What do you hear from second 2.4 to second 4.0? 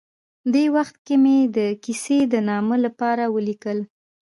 نامه لپاره ولیکل.